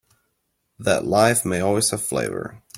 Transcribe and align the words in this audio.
That 0.79 1.05
life 1.05 1.45
may 1.45 1.59
always 1.59 1.91
have 1.91 2.01
flavor. 2.01 2.63